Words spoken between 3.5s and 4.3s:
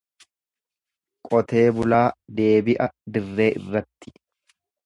irratti.